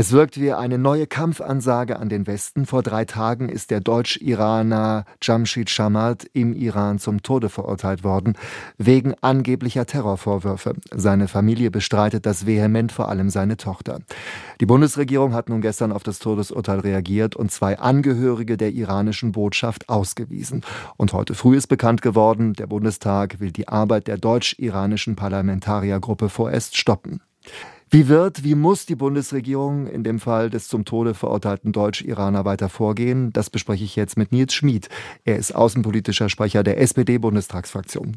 Es 0.00 0.12
wirkt 0.12 0.40
wie 0.40 0.50
eine 0.54 0.78
neue 0.78 1.06
Kampfansage 1.06 1.98
an 1.98 2.08
den 2.08 2.26
Westen. 2.26 2.64
Vor 2.64 2.82
drei 2.82 3.04
Tagen 3.04 3.50
ist 3.50 3.70
der 3.70 3.80
Deutsch-Iraner 3.80 5.04
Jamshid 5.20 5.68
Shamat 5.68 6.24
im 6.32 6.54
Iran 6.54 6.98
zum 6.98 7.22
Tode 7.22 7.50
verurteilt 7.50 8.02
worden, 8.02 8.32
wegen 8.78 9.12
angeblicher 9.20 9.84
Terrorvorwürfe. 9.84 10.72
Seine 10.90 11.28
Familie 11.28 11.70
bestreitet 11.70 12.24
das 12.24 12.46
vehement, 12.46 12.92
vor 12.92 13.10
allem 13.10 13.28
seine 13.28 13.58
Tochter. 13.58 13.98
Die 14.58 14.64
Bundesregierung 14.64 15.34
hat 15.34 15.50
nun 15.50 15.60
gestern 15.60 15.92
auf 15.92 16.02
das 16.02 16.18
Todesurteil 16.18 16.78
reagiert 16.78 17.36
und 17.36 17.52
zwei 17.52 17.78
Angehörige 17.78 18.56
der 18.56 18.72
iranischen 18.72 19.32
Botschaft 19.32 19.90
ausgewiesen. 19.90 20.62
Und 20.96 21.12
heute 21.12 21.34
früh 21.34 21.58
ist 21.58 21.66
bekannt 21.66 22.00
geworden, 22.00 22.54
der 22.54 22.68
Bundestag 22.68 23.38
will 23.38 23.52
die 23.52 23.68
Arbeit 23.68 24.06
der 24.06 24.16
deutsch-iranischen 24.16 25.14
Parlamentariergruppe 25.14 26.30
vorerst 26.30 26.78
stoppen. 26.78 27.20
Wie 27.92 28.08
wird, 28.08 28.44
wie 28.44 28.54
muss 28.54 28.86
die 28.86 28.94
Bundesregierung 28.94 29.88
in 29.88 30.04
dem 30.04 30.20
Fall 30.20 30.48
des 30.48 30.68
zum 30.68 30.84
Tode 30.84 31.12
verurteilten 31.12 31.72
Deutsch-Iraner 31.72 32.44
weiter 32.44 32.68
vorgehen? 32.68 33.32
Das 33.32 33.50
bespreche 33.50 33.82
ich 33.82 33.96
jetzt 33.96 34.16
mit 34.16 34.30
Nils 34.30 34.54
Schmid. 34.54 34.88
Er 35.24 35.34
ist 35.34 35.50
außenpolitischer 35.50 36.28
Sprecher 36.28 36.62
der 36.62 36.80
SPD-Bundestagsfraktion. 36.80 38.14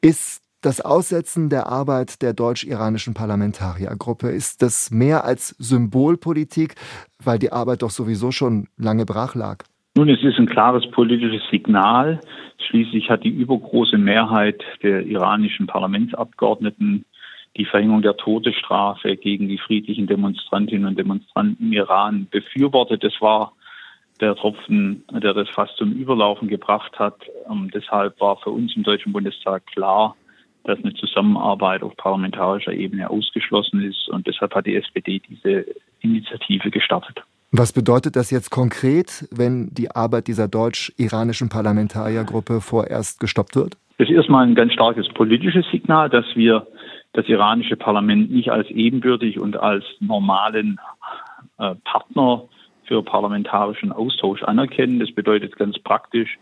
Ist 0.00 0.44
das 0.60 0.80
Aussetzen 0.80 1.48
der 1.48 1.66
Arbeit 1.66 2.22
der 2.22 2.34
deutsch-iranischen 2.34 3.14
Parlamentariergruppe, 3.14 4.28
ist 4.28 4.62
das 4.62 4.92
mehr 4.92 5.24
als 5.24 5.56
Symbolpolitik, 5.58 6.76
weil 7.24 7.40
die 7.40 7.50
Arbeit 7.50 7.82
doch 7.82 7.90
sowieso 7.90 8.30
schon 8.30 8.68
lange 8.76 9.06
brach 9.06 9.34
lag? 9.34 9.64
Nun, 9.96 10.08
es 10.08 10.22
ist 10.22 10.38
ein 10.38 10.46
klares 10.46 10.88
politisches 10.92 11.42
Signal. 11.50 12.20
Schließlich 12.68 13.10
hat 13.10 13.24
die 13.24 13.30
übergroße 13.30 13.98
Mehrheit 13.98 14.62
der 14.84 15.04
iranischen 15.04 15.66
Parlamentsabgeordneten 15.66 17.04
die 17.56 17.64
Verhängung 17.64 18.02
der 18.02 18.16
Todesstrafe 18.16 19.16
gegen 19.16 19.48
die 19.48 19.58
friedlichen 19.58 20.06
Demonstrantinnen 20.06 20.86
und 20.86 20.98
Demonstranten 20.98 21.66
im 21.66 21.72
Iran 21.72 22.28
befürwortet. 22.30 23.02
Das 23.02 23.14
war 23.20 23.52
der 24.20 24.36
Tropfen, 24.36 25.04
der 25.10 25.34
das 25.34 25.48
fast 25.48 25.76
zum 25.76 25.92
Überlaufen 25.92 26.48
gebracht 26.48 26.98
hat. 26.98 27.16
Und 27.48 27.58
ähm, 27.58 27.70
deshalb 27.74 28.20
war 28.20 28.36
für 28.36 28.50
uns 28.50 28.74
im 28.76 28.82
Deutschen 28.82 29.12
Bundestag 29.12 29.66
klar, 29.66 30.14
dass 30.64 30.78
eine 30.78 30.94
Zusammenarbeit 30.94 31.82
auf 31.82 31.96
parlamentarischer 31.96 32.72
Ebene 32.72 33.08
ausgeschlossen 33.08 33.82
ist. 33.82 34.08
Und 34.08 34.26
deshalb 34.26 34.54
hat 34.54 34.66
die 34.66 34.76
SPD 34.76 35.20
diese 35.26 35.64
Initiative 36.00 36.70
gestartet. 36.70 37.22
Was 37.52 37.72
bedeutet 37.72 38.14
das 38.14 38.30
jetzt 38.30 38.50
konkret, 38.50 39.26
wenn 39.32 39.70
die 39.74 39.90
Arbeit 39.90 40.28
dieser 40.28 40.46
deutsch-iranischen 40.46 41.48
Parlamentariergruppe 41.48 42.60
vorerst 42.60 43.18
gestoppt 43.18 43.56
wird? 43.56 43.76
Das 43.98 44.08
ist 44.08 44.14
erstmal 44.14 44.46
ein 44.46 44.54
ganz 44.54 44.72
starkes 44.72 45.08
politisches 45.08 45.66
Signal, 45.70 46.08
dass 46.08 46.24
wir 46.34 46.66
das 47.12 47.28
iranische 47.28 47.76
Parlament 47.76 48.30
nicht 48.30 48.50
als 48.50 48.68
ebenbürtig 48.70 49.40
und 49.40 49.56
als 49.56 49.84
normalen 50.00 50.80
äh, 51.58 51.74
Partner 51.84 52.44
für 52.84 53.02
parlamentarischen 53.02 53.92
Austausch 53.92 54.42
anerkennen. 54.42 54.98
Das 55.00 55.12
bedeutet 55.12 55.56
ganz 55.56 55.78
praktisch, 55.78 56.38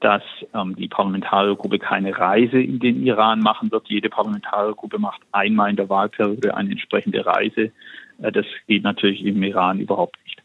dass 0.00 0.22
ähm, 0.52 0.74
die 0.76 0.88
Parlamentariergruppe 0.88 1.78
keine 1.78 2.16
Reise 2.18 2.60
in 2.60 2.80
den 2.80 3.06
Iran 3.06 3.40
machen 3.40 3.70
wird. 3.70 3.88
Jede 3.88 4.10
Parlamentariergruppe 4.10 4.98
macht 4.98 5.20
einmal 5.30 5.70
in 5.70 5.76
der 5.76 5.88
Wahlperiode 5.88 6.56
eine 6.56 6.72
entsprechende 6.72 7.24
Reise. 7.24 7.70
Äh, 8.20 8.32
das 8.32 8.46
geht 8.66 8.82
natürlich 8.82 9.24
im 9.24 9.42
Iran 9.42 9.78
überhaupt 9.78 10.18
nicht. 10.24 10.42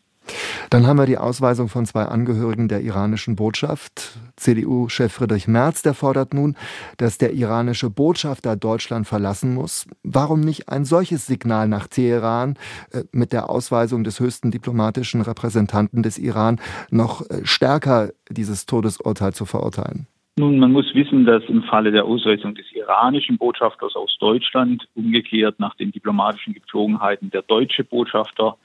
Dann 0.69 0.85
haben 0.85 0.97
wir 0.97 1.05
die 1.05 1.17
Ausweisung 1.17 1.69
von 1.69 1.85
zwei 1.85 2.03
Angehörigen 2.03 2.67
der 2.67 2.81
iranischen 2.81 3.35
Botschaft. 3.35 4.19
CDU-Chef 4.37 5.11
Friedrich 5.11 5.47
Merz, 5.47 5.81
der 5.81 5.93
fordert 5.93 6.33
nun, 6.33 6.55
dass 6.97 7.17
der 7.17 7.33
iranische 7.33 7.89
Botschafter 7.89 8.55
Deutschland 8.55 9.07
verlassen 9.07 9.53
muss. 9.53 9.87
Warum 10.03 10.39
nicht 10.39 10.69
ein 10.69 10.85
solches 10.85 11.25
Signal 11.25 11.67
nach 11.67 11.87
Teheran 11.87 12.55
äh, 12.93 13.03
mit 13.11 13.33
der 13.33 13.49
Ausweisung 13.49 14.03
des 14.03 14.19
höchsten 14.19 14.51
diplomatischen 14.51 15.21
Repräsentanten 15.21 16.03
des 16.03 16.17
Iran 16.17 16.59
noch 16.89 17.21
äh, 17.29 17.45
stärker 17.45 18.11
dieses 18.29 18.65
Todesurteil 18.65 19.33
zu 19.33 19.45
verurteilen? 19.45 20.07
Nun, 20.39 20.59
man 20.59 20.71
muss 20.71 20.93
wissen, 20.93 21.25
dass 21.25 21.43
im 21.45 21.63
Falle 21.63 21.91
der 21.91 22.05
Ausweisung 22.05 22.53
des 22.53 22.65
iranischen 22.71 23.39
Botschafters 23.39 23.95
aus 23.95 24.15
Deutschland 24.19 24.87
umgekehrt 24.93 25.59
nach 25.59 25.73
den 25.75 25.91
diplomatischen 25.91 26.53
Gepflogenheiten 26.53 27.31
der 27.31 27.41
deutsche 27.41 27.83
Botschafter 27.83 28.55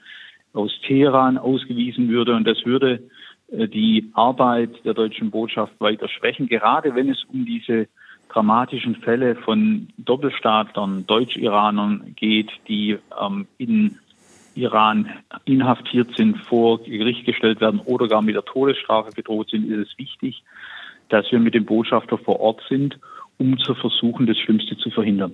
aus 0.53 0.71
Teheran 0.85 1.39
ausgewiesen 1.39 2.09
würde. 2.09 2.35
Und 2.35 2.45
das 2.45 2.63
würde 2.63 3.01
die 3.53 4.09
Arbeit 4.13 4.83
der 4.83 4.93
deutschen 4.93 5.29
Botschaft 5.29 5.73
weiter 5.79 6.09
schwächen, 6.09 6.47
gerade 6.47 6.95
wenn 6.95 7.09
es 7.09 7.23
um 7.25 7.45
diese 7.45 7.87
dramatischen 8.29 8.95
Fälle 8.95 9.35
von 9.35 9.89
Doppelstaatlern, 9.97 11.05
Deutsch-Iranern 11.05 12.13
geht, 12.15 12.49
die 12.67 12.97
ähm, 13.21 13.47
in 13.59 13.99
Iran 14.55 15.09
inhaftiert 15.45 16.15
sind, 16.15 16.37
vor 16.37 16.83
Gericht 16.83 17.25
gestellt 17.25 17.61
werden 17.61 17.79
oder 17.79 18.07
gar 18.07 18.21
mit 18.21 18.35
der 18.35 18.45
Todesstrafe 18.45 19.11
bedroht 19.11 19.49
sind, 19.51 19.69
ist 19.69 19.91
es 19.91 19.97
wichtig, 19.97 20.43
dass 21.09 21.31
wir 21.31 21.39
mit 21.39 21.53
dem 21.53 21.65
Botschafter 21.65 22.17
vor 22.17 22.39
Ort 22.39 22.61
sind 22.67 22.99
um 23.37 23.57
zu 23.59 23.73
versuchen, 23.75 24.25
das 24.25 24.37
Schlimmste 24.37 24.77
zu 24.77 24.89
verhindern. 24.89 25.33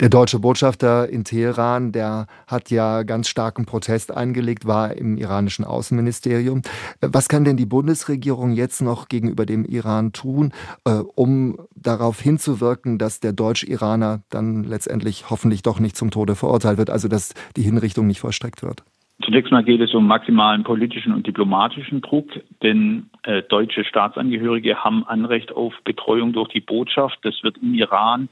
Der 0.00 0.08
deutsche 0.08 0.38
Botschafter 0.38 1.08
in 1.08 1.24
Teheran, 1.24 1.92
der 1.92 2.26
hat 2.46 2.70
ja 2.70 3.02
ganz 3.02 3.28
starken 3.28 3.66
Protest 3.66 4.10
eingelegt, 4.10 4.66
war 4.66 4.96
im 4.96 5.16
iranischen 5.16 5.64
Außenministerium. 5.64 6.62
Was 7.00 7.28
kann 7.28 7.44
denn 7.44 7.56
die 7.56 7.66
Bundesregierung 7.66 8.52
jetzt 8.52 8.80
noch 8.80 9.08
gegenüber 9.08 9.46
dem 9.46 9.64
Iran 9.64 10.12
tun, 10.12 10.52
äh, 10.84 11.02
um 11.14 11.58
darauf 11.74 12.20
hinzuwirken, 12.20 12.98
dass 12.98 13.20
der 13.20 13.32
Deutsch-Iraner 13.32 14.22
dann 14.30 14.64
letztendlich 14.64 15.30
hoffentlich 15.30 15.62
doch 15.62 15.78
nicht 15.78 15.96
zum 15.96 16.10
Tode 16.10 16.34
verurteilt 16.34 16.78
wird, 16.78 16.90
also 16.90 17.08
dass 17.08 17.34
die 17.56 17.62
Hinrichtung 17.62 18.06
nicht 18.06 18.20
vollstreckt 18.20 18.62
wird? 18.62 18.84
Zunächst 19.24 19.52
mal 19.52 19.62
geht 19.62 19.80
es 19.80 19.94
um 19.94 20.06
maximalen 20.06 20.64
politischen 20.64 21.12
und 21.12 21.26
diplomatischen 21.26 22.00
Druck, 22.00 22.28
denn 22.62 23.10
äh, 23.22 23.42
deutsche 23.42 23.84
Staatsangehörige 23.84 24.82
haben 24.82 25.06
Anrecht 25.06 25.52
auf 25.52 25.74
Betreuung 25.84 26.32
durch 26.32 26.48
die 26.48 26.60
Botschaft. 26.60 27.18
Das 27.22 27.42
wird 27.42 27.58
im 27.58 27.74
Iran 27.74 28.28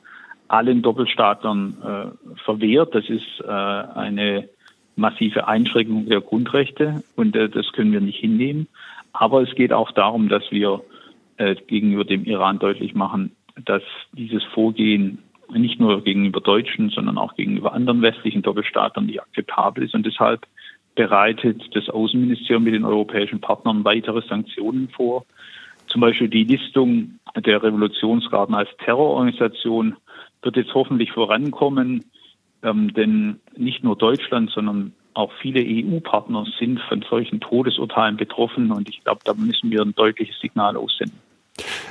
allen 0.49 0.83
Doppelstaatlern 0.83 1.77
äh, 1.83 2.37
verwehrt. 2.45 2.95
Das 2.95 3.09
ist 3.09 3.41
äh, 3.41 3.47
eine 3.47 4.49
massive 4.97 5.47
Einschränkung 5.47 6.07
der 6.07 6.21
Grundrechte 6.21 7.03
und 7.15 7.37
äh, 7.37 7.49
das 7.49 7.71
können 7.73 7.93
wir 7.93 8.01
nicht 8.01 8.19
hinnehmen. 8.19 8.67
Aber 9.13 9.43
es 9.43 9.55
geht 9.55 9.73
auch 9.73 9.93
darum, 9.93 10.29
dass 10.29 10.51
wir 10.51 10.83
äh, 11.37 11.55
gegenüber 11.55 12.05
dem 12.05 12.25
Iran 12.25 12.59
deutlich 12.59 12.95
machen, 12.95 13.37
dass 13.65 13.83
dieses 14.13 14.43
Vorgehen 14.45 15.19
nicht 15.53 15.81
nur 15.81 16.05
gegenüber 16.05 16.41
Deutschen, 16.41 16.91
sondern 16.91 17.19
auch 17.19 17.35
gegenüber 17.35 17.73
anderen 17.73 18.03
westlichen 18.03 18.43
Doppelstaatlern 18.43 19.07
nicht 19.07 19.21
akzeptabel 19.21 19.85
ist. 19.85 19.95
Und 19.95 20.07
deshalb 20.07 20.47
bereitet 21.01 21.63
das 21.75 21.89
Außenministerium 21.89 22.63
mit 22.63 22.75
den 22.75 22.85
europäischen 22.85 23.41
Partnern 23.41 23.87
weitere 23.87 24.21
Sanktionen 24.29 24.91
vor. 24.95 25.25
Zum 25.87 26.03
Beispiel 26.03 26.29
die 26.29 26.45
Listung 26.45 27.19
der 27.35 27.63
Revolutionsgarden 27.63 28.55
als 28.55 28.69
Terrororganisation 28.85 29.97
wird 30.43 30.57
jetzt 30.57 30.75
hoffentlich 30.75 31.11
vorankommen, 31.13 32.05
ähm, 32.63 32.93
denn 32.93 33.41
nicht 33.57 33.83
nur 33.83 33.97
Deutschland, 33.97 34.51
sondern 34.51 34.93
auch 35.15 35.33
viele 35.41 35.63
EU-Partner 35.63 36.45
sind 36.59 36.79
von 36.81 37.03
solchen 37.09 37.41
Todesurteilen 37.41 38.19
betroffen 38.19 38.71
und 38.71 38.91
ich 38.91 39.03
glaube, 39.03 39.21
da 39.25 39.33
müssen 39.33 39.71
wir 39.71 39.81
ein 39.81 39.95
deutliches 39.95 40.39
Signal 40.39 40.77
aussenden. 40.77 41.19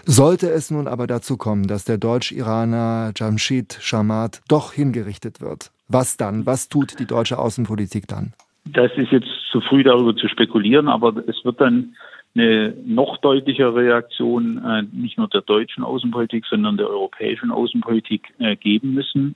Sollte 0.05 0.51
es 0.51 0.69
nun 0.69 0.87
aber 0.87 1.07
dazu 1.07 1.35
kommen, 1.35 1.65
dass 1.65 1.83
der 1.83 1.97
Deutsch-Iraner 1.97 3.13
Jamshid 3.15 3.75
Shamat 3.81 4.41
doch 4.47 4.73
hingerichtet 4.73 5.41
wird, 5.41 5.71
was 5.87 6.15
dann? 6.15 6.45
Was 6.45 6.69
tut 6.69 6.99
die 6.99 7.07
deutsche 7.07 7.39
Außenpolitik 7.39 8.07
dann? 8.07 8.33
Das 8.73 8.91
ist 8.97 9.11
jetzt 9.11 9.29
zu 9.51 9.61
früh 9.61 9.83
darüber 9.83 10.15
zu 10.15 10.27
spekulieren, 10.27 10.87
aber 10.87 11.23
es 11.27 11.43
wird 11.43 11.61
dann 11.61 11.95
eine 12.35 12.75
noch 12.85 13.17
deutlichere 13.17 13.75
Reaktion 13.75 14.63
äh, 14.63 14.83
nicht 14.91 15.17
nur 15.17 15.27
der 15.27 15.41
deutschen 15.41 15.83
Außenpolitik, 15.83 16.45
sondern 16.45 16.77
der 16.77 16.89
europäischen 16.89 17.51
Außenpolitik 17.51 18.33
äh, 18.39 18.55
geben 18.55 18.93
müssen. 18.93 19.35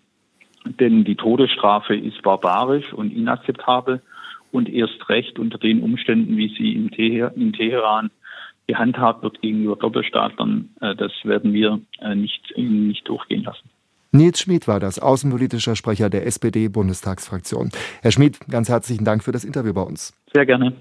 Denn 0.66 1.03
die 1.03 1.16
Todesstrafe 1.16 1.95
ist 1.95 2.21
barbarisch 2.21 2.94
und 2.94 3.11
inakzeptabel 3.11 4.01
und 4.51 4.69
erst 4.69 5.09
recht 5.09 5.39
unter 5.39 5.57
den 5.57 5.81
Umständen, 5.81 6.38
wie 6.38 6.50
sie 6.50 6.74
in, 6.74 6.91
Teher 6.91 7.33
in 7.36 7.53
Teheran 7.53 8.12
gehandhabt 8.68 9.24
wird 9.24 9.41
gegenüber 9.41 9.75
Doppelstaatlern, 9.75 10.69
äh, 10.79 10.95
das 10.95 11.12
werden 11.24 11.53
wir 11.53 11.81
äh, 12.00 12.15
nicht, 12.15 12.56
nicht 12.57 13.07
durchgehen 13.07 13.44
lassen. 13.44 13.69
Nils 14.15 14.39
Schmid 14.39 14.68
war 14.68 14.80
das, 14.80 15.00
außenpolitischer 15.00 15.75
Sprecher 15.75 16.07
der 16.07 16.27
SPD-Bundestagsfraktion. 16.27 17.71
Herr 18.04 18.12
Schmid, 18.12 18.39
ganz 18.48 18.69
herzlichen 18.69 19.06
Dank 19.06 19.24
für 19.24 19.31
das 19.31 19.44
Interview 19.44 19.74
bei 19.74 19.81
uns. 19.81 20.13
Sehr 20.31 20.45
gerne. 20.45 20.71